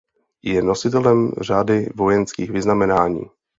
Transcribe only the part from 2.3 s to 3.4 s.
vyznamenání.